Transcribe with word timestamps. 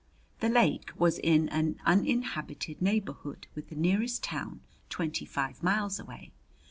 The 0.39 0.49
lake 0.49 0.89
was 0.97 1.19
in 1.19 1.47
an 1.49 1.77
uninhabited 1.85 2.81
neighborhood, 2.81 3.45
with 3.53 3.69
the 3.69 3.75
nearest 3.75 4.23
town 4.23 4.61
twenty 4.89 5.25
five 5.25 5.61
miles 5.61 5.99
away. 5.99 6.31